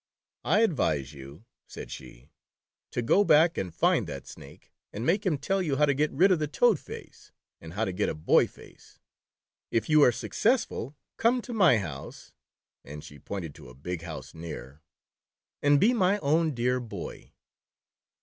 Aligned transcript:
"I 0.43 0.61
advise 0.61 1.13
you," 1.13 1.45
said 1.67 1.91
she, 1.91 2.31
"to 2.89 3.03
go 3.03 3.23
back 3.23 3.55
and 3.55 3.71
find 3.71 4.07
The 4.07 4.13
Toad 4.13 4.21
Boy. 4.23 4.47
191 4.89 4.89
that 4.89 4.89
Snake 4.89 4.89
and 4.93 5.05
make 5.05 5.25
him 5.27 5.37
tell 5.37 5.61
you 5.61 5.75
how 5.75 5.85
to 5.85 5.93
get 5.93 6.11
rid 6.11 6.31
of 6.31 6.39
the 6.39 6.47
toad 6.47 6.79
face 6.79 7.31
and 7.61 7.73
how 7.73 7.85
to 7.85 7.93
get 7.93 8.09
a 8.09 8.15
boy 8.15 8.47
face. 8.47 8.97
If 9.69 9.89
you 9.89 10.01
are 10.01 10.11
successful, 10.11 10.95
come 11.17 11.39
to 11.43 11.53
my 11.53 11.77
house," 11.77 12.33
and 12.83 13.03
she 13.03 13.19
pointed 13.19 13.53
to 13.53 13.69
a 13.69 13.75
big 13.75 14.01
house 14.01 14.33
near, 14.33 14.81
"and 15.61 15.79
be 15.79 15.93
my 15.93 16.17
own 16.17 16.55
dear 16.55 16.79
boy." 16.79 17.33